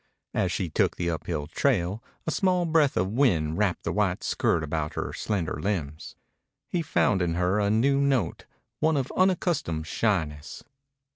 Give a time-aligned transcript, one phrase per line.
[0.33, 4.63] As she took the uphill trail a small breath of wind wrapped the white skirt
[4.63, 6.15] about her slender limbs.
[6.71, 8.45] He found in her a new note,
[8.79, 10.63] one of unaccustomed shyness.